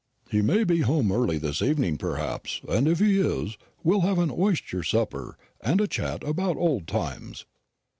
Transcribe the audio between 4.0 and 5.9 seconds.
have an oyster supper, and a